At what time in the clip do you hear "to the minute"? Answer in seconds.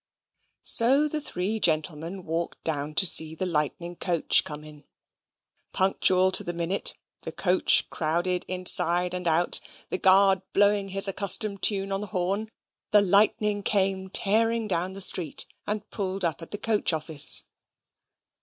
6.31-6.95